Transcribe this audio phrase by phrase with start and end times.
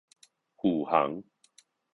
[0.55, 1.21] 虎航